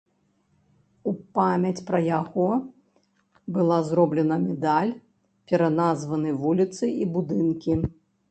У 1.09 1.11
памяць 1.39 1.83
пра 1.89 1.99
яго 2.19 2.47
была 3.57 3.77
зроблены 3.91 4.35
медаль, 4.47 4.91
пераназваны 5.51 6.29
вуліцы 6.47 6.83
і 7.05 7.09
будынкі. 7.19 7.73